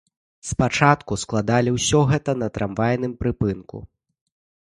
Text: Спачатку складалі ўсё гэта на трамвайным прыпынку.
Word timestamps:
Спачатку 0.51 1.17
складалі 1.23 1.73
ўсё 1.75 2.01
гэта 2.11 2.35
на 2.43 2.47
трамвайным 2.57 3.13
прыпынку. 3.21 3.77